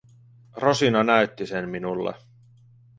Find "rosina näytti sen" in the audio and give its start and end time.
0.53-1.69